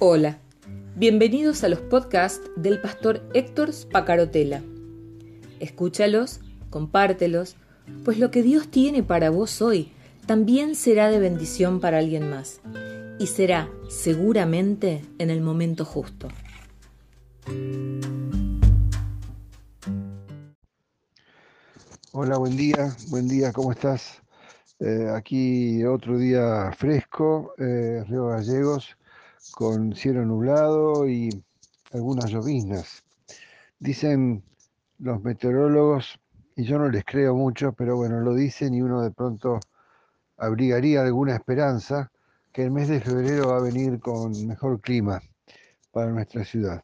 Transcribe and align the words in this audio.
Hola, 0.00 0.38
bienvenidos 0.94 1.64
a 1.64 1.68
los 1.68 1.80
podcasts 1.80 2.48
del 2.54 2.80
pastor 2.80 3.28
Héctor 3.34 3.72
Spacarotela. 3.72 4.62
Escúchalos, 5.58 6.38
compártelos, 6.70 7.56
pues 8.04 8.20
lo 8.20 8.30
que 8.30 8.44
Dios 8.44 8.68
tiene 8.68 9.02
para 9.02 9.30
vos 9.30 9.60
hoy 9.60 9.90
también 10.24 10.76
será 10.76 11.10
de 11.10 11.18
bendición 11.18 11.80
para 11.80 11.98
alguien 11.98 12.30
más 12.30 12.60
y 13.18 13.26
será 13.26 13.68
seguramente 13.88 15.04
en 15.18 15.30
el 15.30 15.40
momento 15.40 15.84
justo. 15.84 16.28
Hola, 22.12 22.38
buen 22.38 22.56
día, 22.56 22.94
buen 23.08 23.26
día, 23.26 23.52
¿cómo 23.52 23.72
estás? 23.72 24.22
Eh, 24.78 25.08
aquí 25.12 25.84
otro 25.84 26.18
día 26.18 26.70
fresco, 26.78 27.52
eh, 27.58 28.04
Río 28.06 28.28
Gallegos, 28.28 28.96
con 29.52 29.94
cielo 29.94 30.24
nublado 30.24 31.08
y 31.08 31.30
algunas 31.92 32.30
lloviznas. 32.30 33.02
Dicen 33.78 34.42
los 34.98 35.22
meteorólogos, 35.22 36.20
y 36.56 36.64
yo 36.64 36.78
no 36.78 36.88
les 36.88 37.04
creo 37.04 37.34
mucho, 37.34 37.72
pero 37.72 37.96
bueno, 37.96 38.20
lo 38.20 38.34
dicen 38.34 38.74
y 38.74 38.82
uno 38.82 39.02
de 39.02 39.10
pronto 39.10 39.60
abrigaría 40.36 41.02
alguna 41.02 41.34
esperanza 41.34 42.10
que 42.52 42.64
el 42.64 42.70
mes 42.70 42.88
de 42.88 43.00
febrero 43.00 43.48
va 43.48 43.58
a 43.58 43.62
venir 43.62 44.00
con 44.00 44.32
mejor 44.46 44.80
clima 44.80 45.20
para 45.92 46.10
nuestra 46.10 46.44
ciudad. 46.44 46.82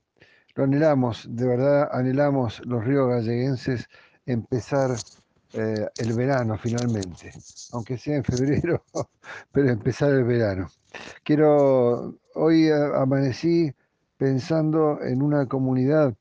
Lo 0.55 0.65
anhelamos, 0.65 1.27
de 1.29 1.47
verdad 1.47 1.89
anhelamos 1.93 2.65
los 2.65 2.85
ríos 2.85 3.09
galleguenses 3.09 3.89
empezar 4.27 4.97
eh, 5.53 5.89
el 5.97 6.13
verano 6.15 6.57
finalmente, 6.59 7.33
aunque 7.73 7.99
sea 7.99 8.17
en 8.17 8.25
febrero, 8.25 8.85
pero 9.53 9.71
empezar 9.71 10.11
el 10.11 10.25
verano. 10.25 10.69
Quiero, 11.23 12.17
hoy 12.35 12.69
amanecí 12.71 13.73
pensando 14.17 15.01
en 15.03 15.23
una 15.23 15.47
comunidad 15.47 16.15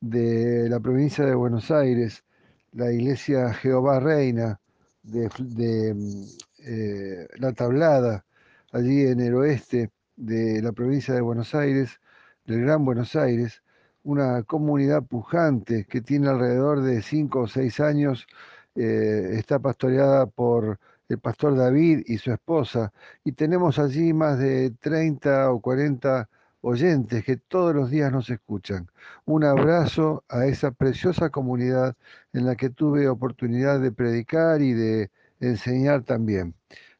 de 0.00 0.68
la 0.68 0.80
provincia 0.80 1.24
de 1.24 1.34
Buenos 1.34 1.70
Aires, 1.70 2.24
la 2.72 2.90
iglesia 2.92 3.52
Jehová 3.54 4.00
Reina 4.00 4.60
de, 5.02 5.28
eh, 6.58 7.28
La 7.38 7.52
Tablada, 7.52 8.24
allí 8.72 9.02
en 9.02 9.20
el 9.20 9.34
oeste 9.34 9.90
de 10.16 10.62
la 10.62 10.72
provincia 10.72 11.14
de 11.14 11.20
Buenos 11.20 11.54
Aires, 11.54 12.00
del 12.46 12.62
Gran 12.62 12.84
Buenos 12.84 13.14
Aires, 13.16 13.62
una 14.04 14.42
comunidad 14.42 15.02
pujante 15.02 15.84
que 15.84 16.00
tiene 16.00 16.28
alrededor 16.28 16.82
de 16.82 17.02
cinco 17.02 17.40
o 17.42 17.46
seis 17.48 17.78
años 17.80 18.26
eh, 18.74 19.34
está 19.34 19.58
pastoreada 19.58 20.26
por 20.26 20.78
el 21.14 21.20
pastor 21.20 21.56
David 21.56 22.02
y 22.06 22.18
su 22.18 22.32
esposa, 22.32 22.92
y 23.24 23.32
tenemos 23.32 23.78
allí 23.78 24.12
más 24.12 24.38
de 24.38 24.70
30 24.80 25.50
o 25.52 25.60
40 25.60 26.28
oyentes 26.62 27.24
que 27.24 27.36
todos 27.36 27.74
los 27.74 27.90
días 27.90 28.10
nos 28.12 28.30
escuchan. 28.30 28.88
Un 29.24 29.44
abrazo 29.44 30.24
a 30.28 30.46
esa 30.46 30.70
preciosa 30.70 31.30
comunidad 31.30 31.96
en 32.32 32.46
la 32.46 32.56
que 32.56 32.70
tuve 32.70 33.08
oportunidad 33.08 33.80
de 33.80 33.92
predicar 33.92 34.62
y 34.62 34.72
de 34.72 35.10
enseñar 35.40 36.02
también. 36.04 36.54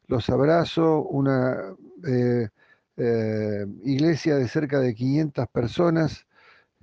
Los 0.07 0.29
abrazo, 0.29 1.01
una 1.03 1.75
eh, 2.07 2.49
eh, 2.97 3.65
iglesia 3.83 4.35
de 4.35 4.47
cerca 4.47 4.79
de 4.79 4.93
500 4.93 5.47
personas 5.47 6.27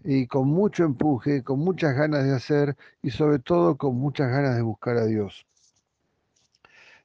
y 0.04 0.26
con 0.26 0.48
mucho 0.48 0.84
empuje, 0.84 1.42
con 1.44 1.60
muchas 1.60 1.94
ganas 1.94 2.24
de 2.24 2.34
hacer 2.34 2.76
y 3.02 3.10
sobre 3.10 3.38
todo 3.38 3.76
con 3.76 3.96
muchas 3.96 4.30
ganas 4.30 4.56
de 4.56 4.62
buscar 4.62 4.96
a 4.96 5.06
Dios. 5.06 5.46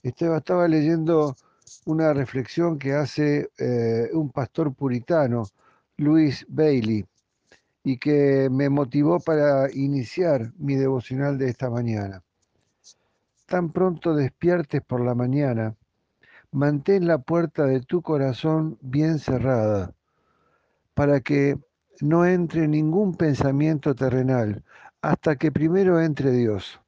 Estaba, 0.05 0.37
estaba 0.37 0.67
leyendo 0.67 1.35
una 1.85 2.13
reflexión 2.13 2.77
que 2.77 2.93
hace 2.93 3.49
eh, 3.57 4.11
un 4.13 4.29
pastor 4.29 4.71
puritano, 4.71 5.45
Luis 5.97 6.45
Bailey, 6.47 7.03
y 7.83 7.97
que 7.97 8.47
me 8.51 8.69
motivó 8.69 9.19
para 9.19 9.67
iniciar 9.73 10.53
mi 10.59 10.75
devocional 10.75 11.39
de 11.39 11.49
esta 11.49 11.71
mañana. 11.71 12.21
Tan 13.47 13.71
pronto 13.71 14.13
despiertes 14.13 14.83
por 14.83 15.03
la 15.03 15.15
mañana, 15.15 15.75
mantén 16.51 17.07
la 17.07 17.17
puerta 17.17 17.65
de 17.65 17.81
tu 17.81 18.03
corazón 18.03 18.77
bien 18.81 19.17
cerrada, 19.17 19.91
para 20.93 21.19
que 21.19 21.57
no 21.99 22.27
entre 22.27 22.67
ningún 22.67 23.15
pensamiento 23.15 23.95
terrenal 23.95 24.63
hasta 25.01 25.35
que 25.35 25.51
primero 25.51 25.99
entre 25.99 26.29
Dios. 26.29 26.79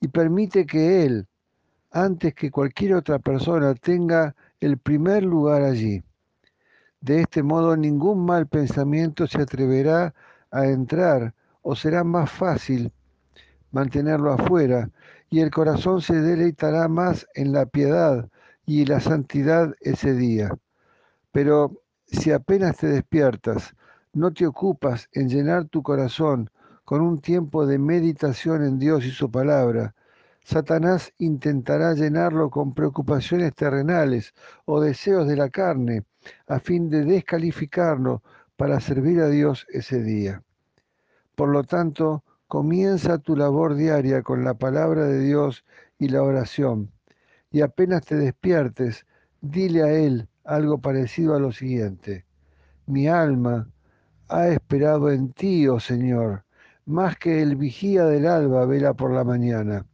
Y 0.00 0.06
permite 0.06 0.66
que 0.66 1.04
Él, 1.04 1.26
antes 1.92 2.34
que 2.34 2.50
cualquier 2.50 2.94
otra 2.94 3.18
persona, 3.18 3.74
tenga 3.74 4.34
el 4.60 4.78
primer 4.78 5.22
lugar 5.22 5.62
allí. 5.62 6.02
De 7.00 7.20
este 7.20 7.42
modo 7.42 7.76
ningún 7.76 8.24
mal 8.24 8.46
pensamiento 8.46 9.26
se 9.26 9.42
atreverá 9.42 10.14
a 10.50 10.66
entrar 10.66 11.34
o 11.60 11.76
será 11.76 12.02
más 12.04 12.30
fácil 12.30 12.92
mantenerlo 13.70 14.32
afuera 14.32 14.90
y 15.28 15.40
el 15.40 15.50
corazón 15.50 16.00
se 16.02 16.20
deleitará 16.20 16.88
más 16.88 17.26
en 17.34 17.52
la 17.52 17.66
piedad 17.66 18.28
y 18.66 18.84
la 18.84 19.00
santidad 19.00 19.74
ese 19.80 20.14
día. 20.14 20.50
Pero 21.32 21.82
si 22.06 22.30
apenas 22.30 22.76
te 22.76 22.86
despiertas, 22.86 23.74
no 24.12 24.32
te 24.32 24.46
ocupas 24.46 25.08
en 25.12 25.28
llenar 25.28 25.64
tu 25.66 25.82
corazón 25.82 26.50
con 26.84 27.00
un 27.00 27.20
tiempo 27.20 27.66
de 27.66 27.78
meditación 27.78 28.62
en 28.64 28.78
Dios 28.78 29.04
y 29.04 29.10
su 29.10 29.30
palabra, 29.30 29.94
Satanás 30.44 31.12
intentará 31.18 31.94
llenarlo 31.94 32.50
con 32.50 32.74
preocupaciones 32.74 33.54
terrenales 33.54 34.34
o 34.64 34.80
deseos 34.80 35.28
de 35.28 35.36
la 35.36 35.50
carne, 35.50 36.04
a 36.48 36.58
fin 36.58 36.90
de 36.90 37.04
descalificarlo 37.04 38.22
para 38.56 38.80
servir 38.80 39.20
a 39.20 39.28
Dios 39.28 39.66
ese 39.70 40.02
día. 40.02 40.42
Por 41.36 41.48
lo 41.48 41.62
tanto, 41.64 42.24
comienza 42.48 43.18
tu 43.18 43.36
labor 43.36 43.74
diaria 43.74 44.22
con 44.22 44.44
la 44.44 44.54
palabra 44.54 45.04
de 45.04 45.20
Dios 45.20 45.64
y 45.98 46.08
la 46.08 46.22
oración, 46.22 46.90
y 47.50 47.60
apenas 47.60 48.04
te 48.04 48.16
despiertes, 48.16 49.06
dile 49.40 49.82
a 49.82 49.92
Él 49.92 50.28
algo 50.44 50.78
parecido 50.78 51.34
a 51.34 51.40
lo 51.40 51.52
siguiente. 51.52 52.26
Mi 52.86 53.08
alma 53.08 53.68
ha 54.28 54.48
esperado 54.48 55.10
en 55.10 55.32
ti, 55.32 55.68
oh 55.68 55.80
Señor, 55.80 56.44
más 56.84 57.16
que 57.16 57.42
el 57.42 57.56
vigía 57.56 58.04
del 58.06 58.26
alba 58.26 58.66
vela 58.66 58.94
por 58.94 59.12
la 59.12 59.24
mañana. 59.24 59.86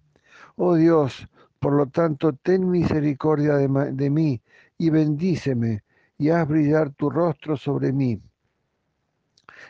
Oh 0.60 0.74
Dios, 0.74 1.28
por 1.60 1.72
lo 1.72 1.86
tanto, 1.86 2.32
ten 2.32 2.68
misericordia 2.68 3.54
de, 3.54 3.92
de 3.92 4.10
mí 4.10 4.42
y 4.76 4.90
bendíceme 4.90 5.84
y 6.18 6.30
haz 6.30 6.48
brillar 6.48 6.90
tu 6.94 7.10
rostro 7.10 7.56
sobre 7.56 7.92
mí. 7.92 8.20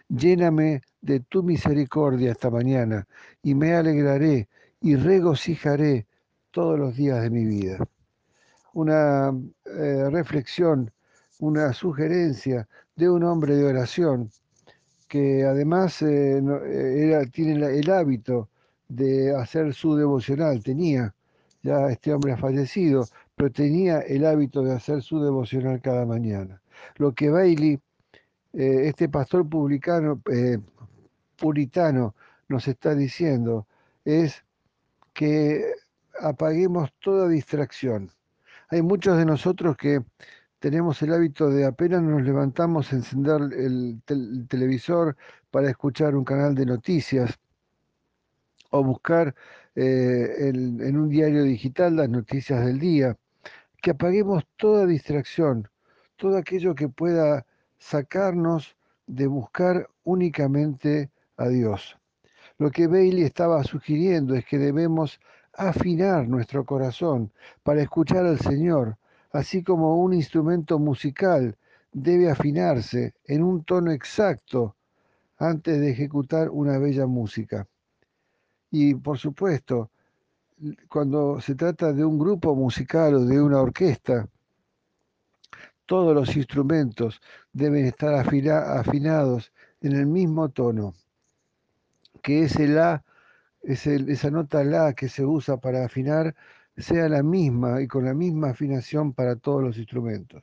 Lléname 0.08 0.80
de 1.02 1.20
tu 1.20 1.42
misericordia 1.42 2.32
esta 2.32 2.48
mañana 2.48 3.06
y 3.42 3.54
me 3.54 3.74
alegraré 3.74 4.48
y 4.80 4.96
regocijaré 4.96 6.06
todos 6.52 6.78
los 6.78 6.96
días 6.96 7.20
de 7.20 7.28
mi 7.28 7.44
vida. 7.44 7.86
Una 8.72 9.30
eh, 9.66 10.08
reflexión, 10.10 10.90
una 11.38 11.74
sugerencia 11.74 12.66
de 12.96 13.10
un 13.10 13.24
hombre 13.24 13.56
de 13.56 13.64
oración 13.66 14.30
que 15.06 15.44
además 15.44 16.00
eh, 16.00 16.38
eh, 16.38 17.26
tiene 17.30 17.78
el 17.78 17.90
hábito 17.90 18.48
de 18.88 19.34
hacer 19.36 19.74
su 19.74 19.96
devocional, 19.96 20.62
tenía, 20.62 21.14
ya 21.62 21.88
este 21.90 22.12
hombre 22.12 22.32
ha 22.32 22.36
fallecido, 22.36 23.04
pero 23.36 23.50
tenía 23.50 24.00
el 24.00 24.24
hábito 24.26 24.62
de 24.62 24.74
hacer 24.74 25.02
su 25.02 25.22
devocional 25.22 25.80
cada 25.80 26.06
mañana. 26.06 26.60
Lo 26.96 27.12
que 27.14 27.30
Bailey, 27.30 27.80
eh, 28.54 28.88
este 28.88 29.08
pastor 29.08 29.48
publicano, 29.48 30.20
puritano, 31.36 32.14
nos 32.48 32.66
está 32.66 32.94
diciendo 32.94 33.66
es 34.04 34.42
que 35.12 35.74
apaguemos 36.20 36.90
toda 37.00 37.28
distracción. 37.28 38.10
Hay 38.70 38.82
muchos 38.82 39.16
de 39.18 39.24
nosotros 39.24 39.76
que 39.76 40.02
tenemos 40.58 41.00
el 41.02 41.12
hábito 41.12 41.50
de 41.50 41.64
apenas 41.64 42.02
nos 42.02 42.22
levantamos 42.22 42.92
encender 42.92 43.40
el, 43.52 44.00
televisor 44.48 45.16
para 45.50 45.70
escuchar 45.70 46.16
un 46.16 46.24
canal 46.24 46.54
de 46.54 46.66
noticias 46.66 47.38
o 48.70 48.82
buscar 48.82 49.34
eh, 49.74 50.50
en 50.50 50.96
un 50.96 51.08
diario 51.08 51.42
digital 51.44 51.96
las 51.96 52.08
noticias 52.08 52.64
del 52.64 52.78
día, 52.78 53.16
que 53.80 53.92
apaguemos 53.92 54.44
toda 54.56 54.86
distracción, 54.86 55.68
todo 56.16 56.36
aquello 56.36 56.74
que 56.74 56.88
pueda 56.88 57.46
sacarnos 57.78 58.76
de 59.06 59.26
buscar 59.26 59.88
únicamente 60.04 61.10
a 61.36 61.48
Dios. 61.48 61.96
Lo 62.58 62.70
que 62.70 62.88
Bailey 62.88 63.22
estaba 63.22 63.62
sugiriendo 63.62 64.34
es 64.34 64.44
que 64.44 64.58
debemos 64.58 65.20
afinar 65.54 66.28
nuestro 66.28 66.64
corazón 66.64 67.32
para 67.62 67.82
escuchar 67.82 68.26
al 68.26 68.38
Señor, 68.38 68.96
así 69.32 69.62
como 69.62 70.02
un 70.02 70.12
instrumento 70.12 70.78
musical 70.78 71.56
debe 71.92 72.30
afinarse 72.30 73.14
en 73.24 73.42
un 73.42 73.64
tono 73.64 73.92
exacto 73.92 74.76
antes 75.38 75.80
de 75.80 75.90
ejecutar 75.90 76.50
una 76.50 76.78
bella 76.78 77.06
música. 77.06 77.66
Y 78.70 78.94
por 78.94 79.18
supuesto, 79.18 79.90
cuando 80.88 81.40
se 81.40 81.54
trata 81.54 81.92
de 81.92 82.04
un 82.04 82.18
grupo 82.18 82.54
musical 82.54 83.14
o 83.14 83.24
de 83.24 83.40
una 83.40 83.60
orquesta, 83.60 84.28
todos 85.86 86.14
los 86.14 86.36
instrumentos 86.36 87.20
deben 87.52 87.86
estar 87.86 88.14
afinados 88.14 89.52
en 89.80 89.92
el 89.92 90.06
mismo 90.06 90.50
tono, 90.50 90.94
que 92.22 92.44
ese 92.44 92.68
la, 92.68 93.04
esa 93.62 94.30
nota 94.30 94.62
la 94.64 94.92
que 94.92 95.08
se 95.08 95.24
usa 95.24 95.56
para 95.56 95.84
afinar 95.84 96.34
sea 96.76 97.08
la 97.08 97.22
misma 97.22 97.80
y 97.80 97.88
con 97.88 98.04
la 98.04 98.14
misma 98.14 98.50
afinación 98.50 99.12
para 99.12 99.36
todos 99.36 99.62
los 99.62 99.78
instrumentos. 99.78 100.42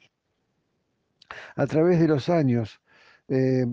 A 1.56 1.68
través 1.68 2.00
de 2.00 2.08
los 2.08 2.30
años, 2.30 2.82
eh, 3.28 3.66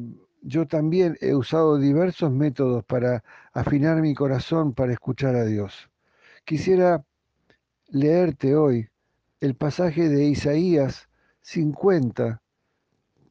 yo 0.43 0.67
también 0.67 1.17
he 1.21 1.35
usado 1.35 1.79
diversos 1.79 2.31
métodos 2.31 2.85
para 2.85 3.23
afinar 3.53 4.01
mi 4.01 4.15
corazón 4.15 4.75
para 4.75 4.93
escuchar 4.93 5.37
a 5.37 5.45
Dios. 5.45 5.89
Quisiera 6.45 7.05
leerte 7.89 8.57
hoy 8.57 8.89
el 9.41 9.55
pasaje 9.55 10.09
de 10.09 10.25
Isaías 10.25 11.09
50, 11.43 12.43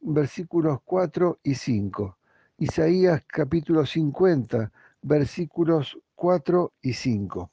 versículos 0.02 0.80
4 0.86 1.40
y 1.44 1.56
5. 1.56 2.18
Isaías 2.58 3.24
capítulo 3.28 3.86
50, 3.86 4.72
versículos 5.02 5.98
4 6.16 6.74
y 6.82 6.94
5. 6.94 7.50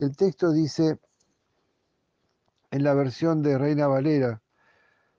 El 0.00 0.16
texto 0.16 0.52
dice 0.52 0.98
en 2.70 2.82
la 2.82 2.94
versión 2.94 3.42
de 3.42 3.56
Reina 3.56 3.86
Valera, 3.86 4.42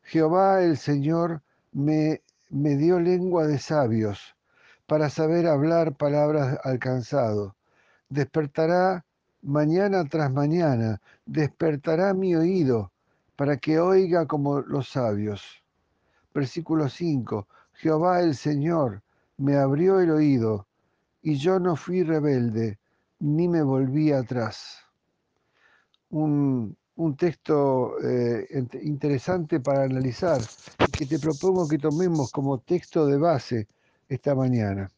Jehová 0.04 0.64
el 0.64 0.78
Señor 0.78 1.42
me, 1.72 2.22
me 2.50 2.76
dio 2.76 3.00
lengua 3.00 3.48
de 3.48 3.60
sabios 3.60 4.36
para 4.88 5.10
saber 5.10 5.48
hablar 5.48 5.96
palabras 5.96 6.60
alcanzado. 6.64 7.56
Despertará 8.10 9.06
mañana 9.42 10.04
tras 10.06 10.32
mañana, 10.32 11.00
despertará 11.26 12.14
mi 12.14 12.36
oído 12.36 12.92
para 13.36 13.58
que 13.58 13.80
oiga 13.80 14.26
como 14.26 14.62
los 14.62 14.90
sabios. 14.90 15.64
Versículo 16.34 16.90
5. 16.90 17.48
Jehová 17.74 18.22
el 18.22 18.36
Señor 18.36 19.02
me 19.38 19.56
abrió 19.56 20.02
el 20.02 20.12
oído, 20.12 20.68
y 21.22 21.36
yo 21.36 21.60
no 21.60 21.76
fui 21.76 22.04
rebelde, 22.04 22.80
ni 23.20 23.48
me 23.48 23.62
volví 23.62 24.12
atrás. 24.12 24.80
Un, 26.10 26.76
texto 27.18 27.96
eh, 28.04 28.48
interesante 28.82 29.62
para 29.62 29.84
analizar 29.84 30.42
que 31.00 31.06
te 31.06 31.18
propongo 31.18 31.66
que 31.66 31.78
tomemos 31.78 32.30
como 32.30 32.60
texto 32.60 33.06
de 33.06 33.18
base 33.18 33.70
esta 34.10 34.36
mañana. 34.36 34.92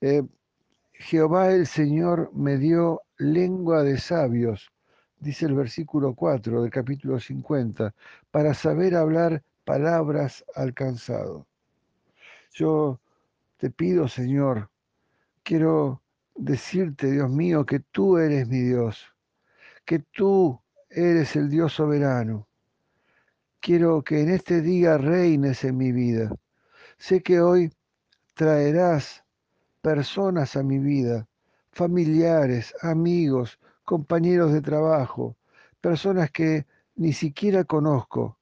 Eh, 0.00 0.24
Jehová 0.94 1.52
el 1.52 1.68
Señor 1.68 2.32
me 2.34 2.58
dio 2.58 3.02
lengua 3.18 3.84
de 3.84 3.98
sabios, 3.98 4.72
dice 5.20 5.46
el 5.46 5.54
versículo 5.54 6.16
4 6.16 6.62
del 6.62 6.72
capítulo 6.72 7.20
50, 7.20 7.94
para 8.32 8.52
saber 8.52 8.96
hablar 8.96 9.44
palabras 9.64 10.44
alcanzado. 10.56 11.46
Yo 12.52 12.98
te 13.58 13.70
pido, 13.70 14.08
Señor, 14.08 14.70
quiero 15.44 16.02
decirte, 16.34 17.12
Dios 17.12 17.30
mío, 17.30 17.64
que 17.64 17.78
tú 17.78 18.18
eres 18.18 18.48
mi 18.48 18.58
Dios, 18.58 19.06
que 19.84 20.00
tú 20.00 20.60
eres 20.90 21.36
el 21.36 21.48
Dios 21.48 21.74
soberano. 21.74 22.48
Quiero 23.62 24.02
que 24.02 24.20
en 24.20 24.28
este 24.28 24.60
día 24.60 24.98
reines 24.98 25.62
en 25.62 25.76
mi 25.76 25.92
vida. 25.92 26.34
Sé 26.98 27.22
que 27.22 27.40
hoy 27.40 27.72
traerás 28.34 29.22
personas 29.80 30.56
a 30.56 30.64
mi 30.64 30.80
vida, 30.80 31.28
familiares, 31.70 32.74
amigos, 32.82 33.60
compañeros 33.84 34.52
de 34.52 34.62
trabajo, 34.62 35.36
personas 35.80 36.32
que 36.32 36.66
ni 36.96 37.12
siquiera 37.12 37.62
conozco, 37.62 38.36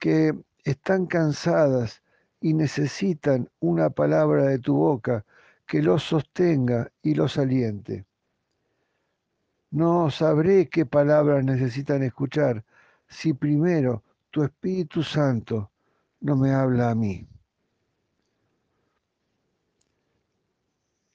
que 0.00 0.36
están 0.64 1.06
cansadas 1.06 2.02
y 2.40 2.52
necesitan 2.52 3.48
una 3.60 3.90
palabra 3.90 4.42
de 4.42 4.58
tu 4.58 4.74
boca 4.74 5.24
que 5.68 5.82
los 5.82 6.02
sostenga 6.02 6.90
y 7.00 7.14
los 7.14 7.38
aliente. 7.38 8.06
No 9.70 10.10
sabré 10.10 10.68
qué 10.68 10.84
palabras 10.84 11.44
necesitan 11.44 12.02
escuchar 12.02 12.64
si 13.06 13.34
primero 13.34 14.02
tu 14.30 14.42
Espíritu 14.42 15.02
Santo 15.02 15.70
no 16.20 16.36
me 16.36 16.52
habla 16.52 16.90
a 16.90 16.94
mí. 16.94 17.26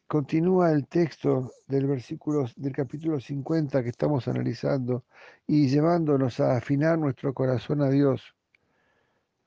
Continúa 0.07 0.71
el 0.71 0.87
texto 0.87 1.51
del 1.67 1.87
versículo 1.87 2.45
del 2.55 2.73
capítulo 2.73 3.19
50 3.19 3.81
que 3.81 3.89
estamos 3.89 4.27
analizando 4.27 5.05
y 5.47 5.67
llevándonos 5.67 6.39
a 6.39 6.55
afinar 6.55 6.99
nuestro 6.99 7.33
corazón 7.33 7.81
a 7.81 7.89
Dios. 7.89 8.35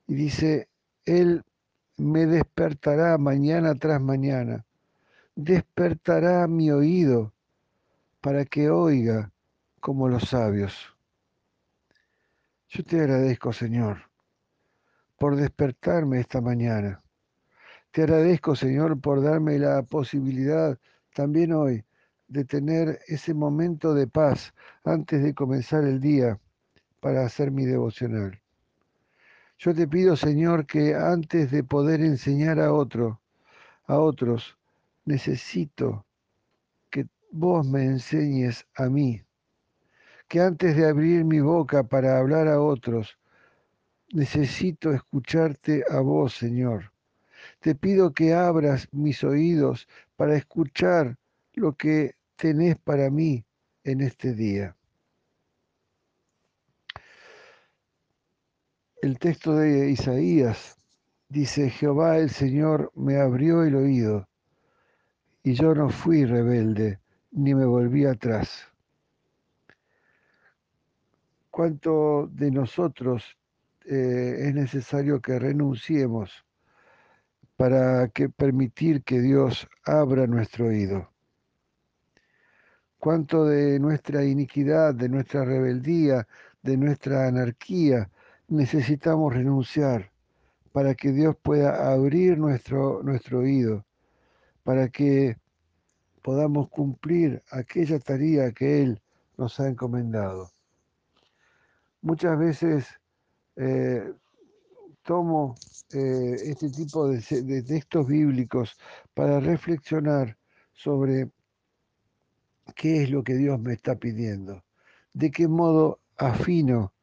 Y 0.07 0.15
dice, 0.15 0.67
Él 1.05 1.43
me 1.95 2.25
despertará 2.25 3.17
mañana 3.17 3.75
tras 3.75 4.01
mañana, 4.01 4.65
despertará 5.35 6.47
mi 6.47 6.69
oído 6.69 7.33
para 8.19 8.43
que 8.43 8.69
oiga 8.69 9.31
como 9.79 10.09
los 10.09 10.23
sabios. 10.23 10.96
Yo 12.69 12.83
te 12.83 12.99
agradezco, 12.99 13.53
Señor, 13.53 14.09
por 15.17 15.37
despertarme 15.37 16.19
esta 16.19 16.41
mañana. 16.41 17.01
Te 17.91 18.01
agradezco, 18.03 18.57
Señor, 18.57 18.99
por 18.99 19.21
darme 19.21 19.57
la 19.57 19.83
posibilidad 19.83 20.77
también 21.13 21.53
hoy 21.53 21.85
de 22.27 22.43
tener 22.43 22.99
ese 23.07 23.33
momento 23.33 23.93
de 23.93 24.07
paz 24.07 24.53
antes 24.83 25.23
de 25.23 25.33
comenzar 25.33 25.85
el 25.85 26.01
día 26.01 26.39
para 26.99 27.25
hacer 27.25 27.51
mi 27.51 27.65
devocional. 27.65 28.41
Yo 29.59 29.73
te 29.73 29.87
pido, 29.87 30.17
Señor, 30.17 30.65
que 30.65 30.93
antes 30.93 31.49
de 31.51 31.63
poder 31.63 32.01
enseñar 32.01 32.59
a 32.59 32.73
otro, 32.73 33.21
a 33.85 33.97
otros, 33.97 34.57
necesito 35.05 36.05
que 36.89 37.07
vos 37.31 37.65
me 37.65 37.85
enseñes 37.85 38.67
a 38.75 38.89
mí. 38.89 39.23
Que 40.27 40.41
antes 40.41 40.75
de 40.75 40.85
abrir 40.85 41.23
mi 41.23 41.39
boca 41.39 41.83
para 41.83 42.17
hablar 42.17 42.47
a 42.47 42.61
otros, 42.61 43.17
necesito 44.11 44.91
escucharte 44.91 45.83
a 45.89 45.99
vos, 45.99 46.33
Señor. 46.33 46.91
Te 47.59 47.75
pido 47.75 48.13
que 48.13 48.33
abras 48.33 48.87
mis 48.91 49.23
oídos 49.23 49.87
para 50.15 50.35
escuchar 50.35 51.17
lo 51.53 51.73
que 51.73 52.15
tenés 52.35 52.77
para 52.77 53.09
mí 53.09 53.43
en 53.83 54.01
este 54.01 54.33
día. 54.33 54.75
El 59.01 59.19
texto 59.19 59.55
de 59.55 59.91
Isaías 59.91 60.77
dice, 61.29 61.69
Jehová 61.69 62.17
el 62.17 62.29
Señor 62.29 62.91
me 62.95 63.17
abrió 63.17 63.63
el 63.63 63.75
oído 63.75 64.27
y 65.43 65.53
yo 65.53 65.73
no 65.75 65.89
fui 65.89 66.25
rebelde 66.25 66.99
ni 67.31 67.53
me 67.53 67.65
volví 67.65 68.05
atrás. 68.05 68.67
¿Cuánto 71.57 72.29
de 72.31 72.51
nosotros 72.51 73.35
eh, 73.83 74.35
es 74.41 74.53
necesario 74.53 75.19
que 75.19 75.39
renunciemos 75.39 76.45
para 77.55 78.09
que 78.09 78.29
permitir 78.29 79.01
que 79.01 79.19
Dios 79.21 79.67
abra 79.83 80.27
nuestro 80.27 80.67
oído? 80.67 81.09
¿Cuánto 82.99 83.45
de 83.45 83.79
nuestra 83.79 84.23
iniquidad, 84.23 84.93
de 84.93 85.09
nuestra 85.09 85.45
rebeldía, 85.45 86.27
de 86.61 86.77
nuestra 86.77 87.27
anarquía 87.27 88.07
necesitamos 88.47 89.33
renunciar 89.33 90.11
para 90.71 90.93
que 90.93 91.11
Dios 91.11 91.35
pueda 91.41 91.91
abrir 91.91 92.37
nuestro, 92.37 93.01
nuestro 93.01 93.39
oído, 93.39 93.83
para 94.61 94.89
que 94.89 95.37
podamos 96.21 96.69
cumplir 96.69 97.41
aquella 97.49 97.97
tarea 97.97 98.51
que 98.51 98.83
Él 98.83 99.01
nos 99.37 99.59
ha 99.59 99.67
encomendado. 99.67 100.51
Muchas 102.07 102.39
veces 102.39 102.87
eh, 103.57 104.13
tomo 105.03 105.55
eh, 105.91 106.35
este 106.41 106.69
tipo 106.69 107.09
de, 107.09 107.19
de 107.19 107.61
textos 107.63 108.07
bíblicos 108.07 108.77
para 109.13 109.41
reflexionar 109.41 110.37
sobre 110.71 111.29
qué 112.77 113.03
es 113.03 113.09
lo 113.09 113.25
que 113.25 113.33
Dios 113.33 113.59
me 113.59 113.73
está 113.73 113.97
pidiendo, 113.97 114.63
de 115.11 115.31
qué 115.31 115.49
modo 115.49 115.99
afino 116.15 116.93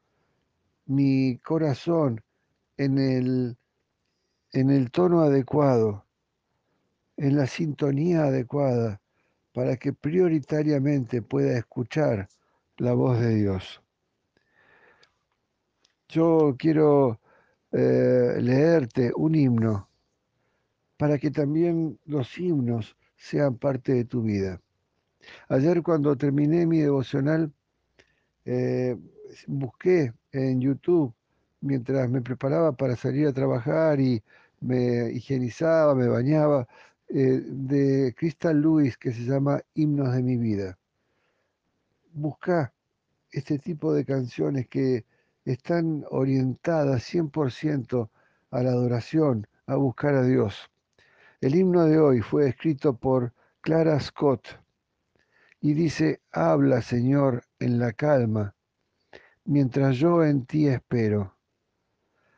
mi 0.87 1.37
corazón 1.45 2.23
en 2.79 2.97
el, 2.97 3.59
en 4.53 4.71
el 4.71 4.91
tono 4.91 5.21
adecuado, 5.21 6.07
en 7.19 7.37
la 7.37 7.47
sintonía 7.47 8.23
adecuada, 8.23 9.03
para 9.53 9.77
que 9.77 9.93
prioritariamente 9.93 11.21
pueda 11.21 11.59
escuchar 11.59 12.27
la 12.79 12.95
voz 12.95 13.21
de 13.21 13.35
Dios. 13.35 13.84
Yo 16.15 16.55
quiero 16.57 17.19
eh, 17.73 18.37
leerte 18.41 19.11
un 19.17 19.35
himno 19.35 19.89
para 20.97 21.19
que 21.19 21.33
también 21.33 21.99
los 22.05 22.39
himnos 22.39 22.97
sean 23.17 23.57
parte 23.57 23.95
de 23.95 24.05
tu 24.05 24.23
vida. 24.23 24.61
Ayer 25.49 25.83
cuando 25.83 26.15
terminé 26.15 26.67
mi 26.67 26.79
devocional, 26.79 27.53
eh, 28.45 28.97
busqué 29.49 30.13
en 30.31 30.61
YouTube 30.61 31.13
mientras 31.61 32.09
me 32.09 32.23
preparaba 32.23 32.71
para 32.71 32.95
salir 32.95 33.27
a 33.27 33.33
trabajar 33.33 33.99
y 33.99 34.23
me 34.61 35.11
higienizaba, 35.11 35.97
me 35.97 36.07
bañaba, 36.07 36.69
eh, 37.09 37.43
de 37.45 38.15
Crystal 38.17 38.61
Lewis 38.61 38.97
que 38.97 39.13
se 39.13 39.25
llama 39.25 39.61
Himnos 39.75 40.15
de 40.15 40.23
mi 40.23 40.37
vida. 40.37 40.79
Busca 42.13 42.73
este 43.33 43.59
tipo 43.59 43.93
de 43.93 44.05
canciones 44.05 44.69
que 44.69 45.05
están 45.45 46.05
orientadas 46.11 47.03
100% 47.13 48.09
a 48.51 48.63
la 48.63 48.71
adoración, 48.71 49.47
a 49.67 49.77
buscar 49.77 50.15
a 50.15 50.23
Dios. 50.23 50.71
El 51.41 51.55
himno 51.55 51.85
de 51.85 51.99
hoy 51.99 52.21
fue 52.21 52.49
escrito 52.49 52.97
por 52.97 53.33
Clara 53.61 53.99
Scott 54.01 54.59
y 55.61 55.75
dice, 55.75 56.21
habla 56.31 56.83
Señor 56.83 57.45
en 57.59 57.79
la 57.79 57.93
calma, 57.93 58.55
mientras 59.45 59.97
yo 59.97 60.25
en 60.25 60.47
ti 60.47 60.69
espero. 60.69 61.35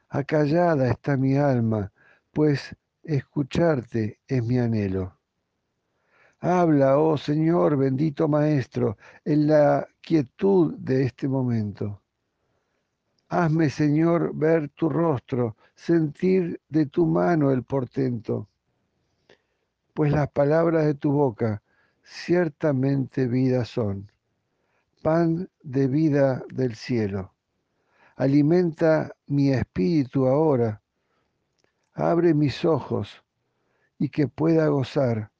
Acallada 0.09 0.89
está 0.89 1.17
mi 1.17 1.37
alma, 1.37 1.93
pues 2.33 2.75
escucharte 3.03 4.21
es 4.27 4.45
mi 4.45 4.59
anhelo. 4.59 5.17
Habla, 6.41 6.99
oh 6.99 7.17
Señor, 7.17 7.77
bendito 7.77 8.29
Maestro, 8.29 8.97
en 9.25 9.49
la 9.49 9.87
quietud 10.01 10.75
de 10.79 11.05
este 11.05 11.27
momento. 11.29 12.03
Hazme, 13.29 13.71
Señor, 13.71 14.33
ver 14.35 14.69
tu 14.69 14.89
rostro, 14.89 15.57
sentir 15.75 16.61
de 16.69 16.87
tu 16.87 17.07
mano 17.07 17.51
el 17.51 17.65
portento, 17.65 18.49
pues 19.95 20.13
las 20.13 20.31
palabras 20.31 20.85
de 20.85 20.95
tu 20.95 21.11
boca 21.11 21.63
ciertamente 22.05 23.27
vida 23.27 23.65
son, 23.65 24.13
pan 25.03 25.49
de 25.63 25.89
vida 25.89 26.45
del 26.53 26.77
cielo. 26.77 27.33
Alimenta 28.15 29.13
mi 29.27 29.51
espíritu 29.51 30.29
ahora, 30.29 30.81
abre 31.95 32.33
mis 32.33 32.65
ojos 32.65 33.25
y 33.99 34.09
que 34.09 34.29
pueda 34.29 34.69
gozar 34.69 35.33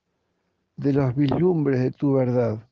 de 0.77 0.93
los 0.93 1.15
vislumbres 1.15 1.81
de 1.81 1.93
tu 1.93 2.15
verdad. 2.15 2.69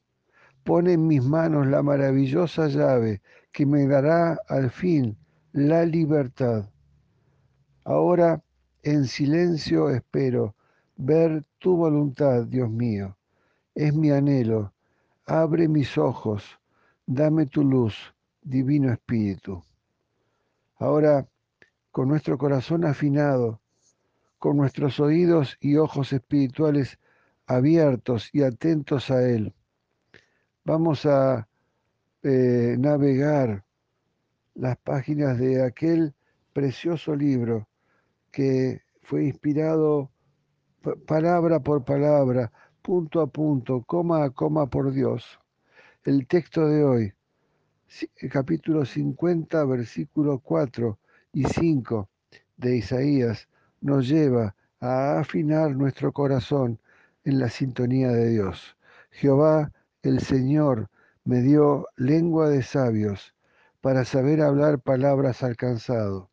Pone 0.65 0.95
en 0.95 1.07
mis 1.07 1.23
manos 1.23 1.69
la 1.69 1.83
maravillosa 1.83 2.67
llave 2.67 3.23
que 3.55 3.65
me 3.65 3.87
dará 3.87 4.37
al 4.49 4.69
fin 4.69 5.17
la 5.53 5.87
libertad. 5.87 6.69
Ahora 7.85 8.43
en 8.83 9.05
silencio 9.05 9.91
espero 9.91 10.57
ver 10.97 11.45
tu 11.59 11.77
voluntad, 11.77 12.47
Dios 12.47 12.69
mío. 12.69 13.17
Es 13.77 13.95
mi 13.95 14.11
anhelo. 14.11 14.73
Abre 15.25 15.69
mis 15.69 15.97
ojos, 15.97 16.59
dame 17.07 17.47
tu 17.47 17.63
luz, 17.63 17.95
divino 18.43 18.93
Espíritu. 18.93 19.63
Ahora, 20.77 21.27
con 21.93 22.09
nuestro 22.09 22.37
corazón 22.37 22.85
afinado, 22.85 23.61
con 24.41 24.57
nuestros 24.57 24.99
oídos 24.99 25.57
y 25.61 25.77
ojos 25.77 26.13
espirituales 26.13 26.99
abiertos 27.47 28.31
y 28.33 28.43
atentos 28.43 29.13
a 29.13 29.23
Él. 29.23 29.55
Vamos 30.65 31.07
a 31.07 31.47
eh, 32.25 32.77
navegar 32.79 33.65
las 34.55 34.79
páginas 34.79 35.39
de 35.39 35.63
aquel 35.63 36.15
precioso 36.55 37.15
libro 37.15 37.69
que 38.31 38.81
fue 39.03 39.27
inspirado 39.27 40.11
palabra 41.07 41.61
por 41.61 41.85
palabra, 41.85 42.51
punto 42.83 43.21
a 43.21 43.27
punto, 43.27 43.83
coma 43.83 44.25
a 44.25 44.31
coma 44.31 44.67
por 44.67 44.93
Dios. 44.93 45.39
El 46.05 46.27
texto 46.27 46.67
de 46.67 46.83
hoy, 46.83 47.13
capítulo 48.31 48.85
50, 48.85 49.65
versículos 49.67 50.41
4 50.43 50.99
y 51.33 51.45
5 51.45 52.09
de 52.57 52.77
Isaías, 52.77 53.49
nos 53.81 54.09
lleva 54.09 54.55
a 54.81 55.19
afinar 55.19 55.77
nuestro 55.77 56.13
corazón 56.13 56.79
en 57.25 57.39
la 57.39 57.49
sintonía 57.49 58.09
de 58.09 58.31
Dios. 58.31 58.77
Jehová, 59.11 59.73
el 60.03 60.21
Señor, 60.21 60.89
me 61.25 61.41
dio 61.41 61.87
lengua 61.97 62.49
de 62.49 62.63
sabios 62.63 63.35
para 63.81 64.05
saber 64.05 64.41
hablar 64.41 64.81
palabras 64.81 65.43
alcanzado. 65.43 66.31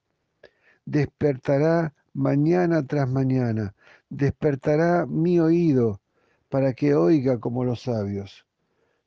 Despertará 0.85 1.93
mañana 2.13 2.85
tras 2.85 3.09
mañana, 3.09 3.73
despertará 4.09 5.05
mi 5.05 5.39
oído 5.39 6.01
para 6.49 6.73
que 6.73 6.95
oiga 6.95 7.39
como 7.39 7.63
los 7.63 7.83
sabios. 7.83 8.45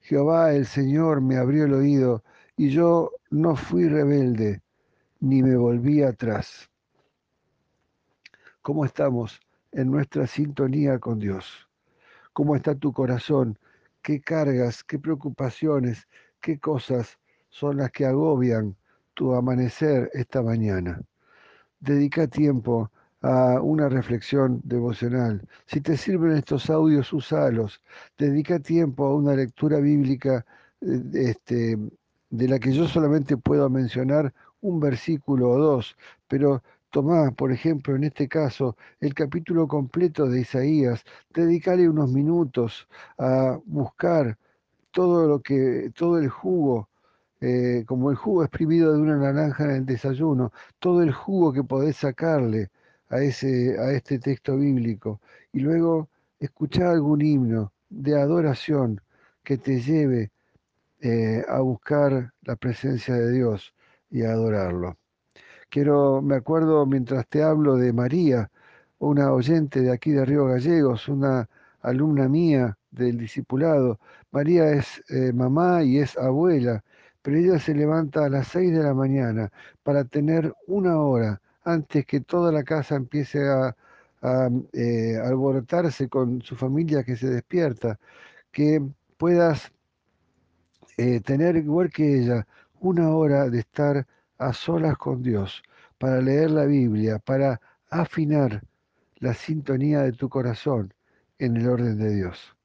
Jehová 0.00 0.54
el 0.54 0.66
Señor 0.66 1.20
me 1.20 1.36
abrió 1.36 1.64
el 1.64 1.74
oído 1.74 2.24
y 2.56 2.70
yo 2.70 3.12
no 3.30 3.56
fui 3.56 3.88
rebelde, 3.88 4.62
ni 5.20 5.42
me 5.42 5.56
volví 5.56 6.02
atrás 6.02 6.70
cómo 8.64 8.86
estamos 8.86 9.42
en 9.72 9.90
nuestra 9.90 10.26
sintonía 10.26 10.98
con 10.98 11.18
Dios. 11.18 11.68
¿Cómo 12.32 12.56
está 12.56 12.74
tu 12.74 12.94
corazón? 12.94 13.58
¿Qué 14.04 14.20
cargas, 14.20 14.84
qué 14.84 14.98
preocupaciones, 14.98 16.06
qué 16.38 16.58
cosas 16.58 17.18
son 17.48 17.78
las 17.78 17.90
que 17.90 18.04
agobian 18.04 18.76
tu 19.14 19.32
amanecer 19.32 20.10
esta 20.12 20.42
mañana? 20.42 21.00
Dedica 21.80 22.26
tiempo 22.26 22.90
a 23.22 23.62
una 23.62 23.88
reflexión 23.88 24.60
devocional. 24.62 25.48
Si 25.64 25.80
te 25.80 25.96
sirven 25.96 26.32
estos 26.32 26.68
audios, 26.68 27.14
usalos. 27.14 27.80
Dedica 28.18 28.58
tiempo 28.58 29.06
a 29.06 29.14
una 29.16 29.34
lectura 29.34 29.78
bíblica 29.78 30.44
eh, 30.82 31.00
este, 31.14 31.78
de 32.28 32.48
la 32.48 32.58
que 32.58 32.72
yo 32.72 32.86
solamente 32.86 33.38
puedo 33.38 33.70
mencionar 33.70 34.34
un 34.60 34.80
versículo 34.80 35.48
o 35.48 35.58
dos, 35.58 35.96
pero 36.28 36.62
Tomá, 36.94 37.32
por 37.32 37.50
ejemplo, 37.50 37.96
en 37.96 38.04
este 38.04 38.28
caso, 38.28 38.76
el 39.00 39.14
capítulo 39.14 39.66
completo 39.66 40.28
de 40.28 40.42
Isaías, 40.42 41.02
dedícale 41.34 41.88
unos 41.88 42.12
minutos 42.12 42.86
a 43.18 43.58
buscar 43.66 44.38
todo 44.92 45.26
lo 45.26 45.40
que, 45.42 45.90
todo 45.96 46.18
el 46.18 46.28
jugo, 46.28 46.88
eh, 47.40 47.82
como 47.88 48.10
el 48.12 48.16
jugo 48.16 48.44
exprimido 48.44 48.92
de 48.92 49.00
una 49.00 49.16
naranja 49.16 49.64
en 49.64 49.70
el 49.72 49.86
desayuno, 49.86 50.52
todo 50.78 51.02
el 51.02 51.12
jugo 51.12 51.52
que 51.52 51.64
podés 51.64 51.96
sacarle 51.96 52.70
a, 53.08 53.18
ese, 53.22 53.76
a 53.80 53.90
este 53.90 54.20
texto 54.20 54.56
bíblico. 54.56 55.20
Y 55.52 55.60
luego 55.60 56.08
escuchar 56.38 56.86
algún 56.86 57.22
himno 57.22 57.72
de 57.90 58.20
adoración 58.20 59.00
que 59.42 59.58
te 59.58 59.80
lleve 59.80 60.30
eh, 61.00 61.44
a 61.48 61.58
buscar 61.60 62.32
la 62.42 62.54
presencia 62.54 63.16
de 63.16 63.32
Dios 63.32 63.74
y 64.10 64.22
a 64.22 64.30
adorarlo. 64.30 64.96
Quiero, 65.74 66.22
me 66.22 66.36
acuerdo 66.36 66.86
mientras 66.86 67.26
te 67.26 67.42
hablo 67.42 67.74
de 67.74 67.92
María, 67.92 68.48
una 69.00 69.32
oyente 69.32 69.80
de 69.80 69.90
aquí 69.90 70.12
de 70.12 70.24
Río 70.24 70.46
Gallegos, 70.46 71.08
una 71.08 71.48
alumna 71.82 72.28
mía 72.28 72.78
del 72.92 73.18
discipulado. 73.18 73.98
María 74.30 74.70
es 74.70 75.02
eh, 75.08 75.32
mamá 75.32 75.82
y 75.82 75.98
es 75.98 76.16
abuela, 76.16 76.84
pero 77.22 77.38
ella 77.38 77.58
se 77.58 77.74
levanta 77.74 78.24
a 78.24 78.28
las 78.28 78.46
6 78.46 78.72
de 78.72 78.84
la 78.84 78.94
mañana 78.94 79.50
para 79.82 80.04
tener 80.04 80.54
una 80.68 81.00
hora 81.00 81.40
antes 81.64 82.06
que 82.06 82.20
toda 82.20 82.52
la 82.52 82.62
casa 82.62 82.94
empiece 82.94 83.40
a, 83.44 83.74
eh, 84.72 85.18
alborotarse 85.24 86.08
con 86.08 86.40
su 86.40 86.54
familia 86.54 87.02
que 87.02 87.16
se 87.16 87.28
despierta, 87.28 87.98
que 88.52 88.80
puedas 89.16 89.72
eh, 90.98 91.18
tener 91.20 91.56
igual 91.56 91.90
que 91.90 92.20
ella 92.20 92.46
una 92.78 93.10
hora 93.10 93.50
de 93.50 93.58
estar 93.58 94.06
a 94.38 94.52
solas 94.52 94.96
con 94.98 95.22
Dios, 95.22 95.62
para 95.98 96.20
leer 96.20 96.50
la 96.50 96.64
Biblia, 96.64 97.18
para 97.18 97.60
afinar 97.90 98.62
la 99.16 99.34
sintonía 99.34 100.02
de 100.02 100.12
tu 100.12 100.28
corazón 100.28 100.92
en 101.38 101.56
el 101.56 101.68
orden 101.68 101.98
de 101.98 102.14
Dios. 102.14 102.56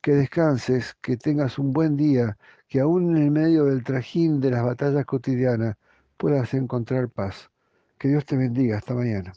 Que 0.00 0.12
descanses, 0.12 0.94
que 1.00 1.16
tengas 1.16 1.58
un 1.58 1.72
buen 1.72 1.96
día, 1.96 2.36
que 2.68 2.80
aún 2.80 3.16
en 3.16 3.22
el 3.24 3.30
medio 3.30 3.64
del 3.64 3.82
trajín 3.84 4.40
de 4.40 4.50
las 4.50 4.64
batallas 4.64 5.04
cotidianas 5.06 5.76
puedas 6.16 6.54
encontrar 6.54 7.08
paz. 7.08 7.50
Que 7.98 8.08
Dios 8.08 8.24
te 8.26 8.36
bendiga. 8.36 8.78
Hasta 8.78 8.94
mañana. 8.94 9.32